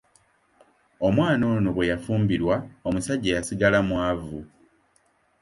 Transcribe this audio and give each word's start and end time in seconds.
Omwana 1.07 1.43
ono 1.55 1.69
bwe 1.75 1.89
yafumbirwa 1.91 2.55
omusajja 2.87 3.31
yasigala 3.37 3.79
mwavu. 3.87 4.39